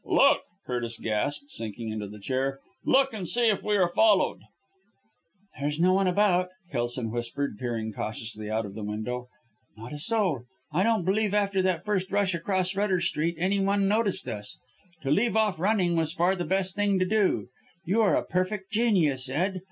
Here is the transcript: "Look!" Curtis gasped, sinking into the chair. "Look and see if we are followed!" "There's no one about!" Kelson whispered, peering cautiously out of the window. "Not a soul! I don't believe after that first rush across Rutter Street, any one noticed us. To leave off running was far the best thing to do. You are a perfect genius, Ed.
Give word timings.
"Look!" 0.03 0.41
Curtis 0.65 0.97
gasped, 0.97 1.51
sinking 1.51 1.89
into 1.89 2.07
the 2.07 2.17
chair. 2.17 2.59
"Look 2.83 3.13
and 3.13 3.27
see 3.27 3.49
if 3.49 3.61
we 3.61 3.77
are 3.77 3.87
followed!" 3.87 4.39
"There's 5.59 5.79
no 5.79 5.93
one 5.93 6.07
about!" 6.07 6.49
Kelson 6.71 7.11
whispered, 7.11 7.59
peering 7.59 7.93
cautiously 7.93 8.49
out 8.49 8.65
of 8.65 8.73
the 8.73 8.83
window. 8.83 9.27
"Not 9.77 9.93
a 9.93 9.99
soul! 9.99 10.45
I 10.73 10.81
don't 10.81 11.05
believe 11.05 11.35
after 11.35 11.61
that 11.61 11.85
first 11.85 12.11
rush 12.11 12.33
across 12.33 12.75
Rutter 12.75 12.99
Street, 12.99 13.35
any 13.37 13.59
one 13.59 13.87
noticed 13.87 14.27
us. 14.27 14.57
To 15.03 15.11
leave 15.11 15.37
off 15.37 15.59
running 15.59 15.95
was 15.95 16.11
far 16.11 16.35
the 16.35 16.45
best 16.45 16.75
thing 16.75 16.97
to 16.97 17.05
do. 17.05 17.49
You 17.85 18.01
are 18.01 18.15
a 18.15 18.25
perfect 18.25 18.71
genius, 18.71 19.29
Ed. 19.29 19.59